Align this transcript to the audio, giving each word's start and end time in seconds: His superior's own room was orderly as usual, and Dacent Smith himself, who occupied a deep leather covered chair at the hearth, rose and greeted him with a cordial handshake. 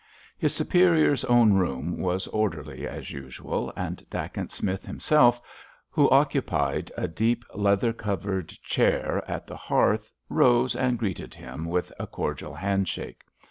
His 0.35 0.55
superior's 0.55 1.23
own 1.25 1.53
room 1.53 1.99
was 1.99 2.25
orderly 2.29 2.87
as 2.87 3.11
usual, 3.11 3.71
and 3.75 4.03
Dacent 4.09 4.51
Smith 4.51 4.83
himself, 4.83 5.39
who 5.91 6.09
occupied 6.09 6.91
a 6.97 7.07
deep 7.07 7.45
leather 7.53 7.93
covered 7.93 8.49
chair 8.63 9.23
at 9.29 9.45
the 9.45 9.57
hearth, 9.57 10.11
rose 10.27 10.75
and 10.75 10.97
greeted 10.97 11.35
him 11.35 11.65
with 11.65 11.93
a 11.99 12.07
cordial 12.07 12.55
handshake. 12.55 13.21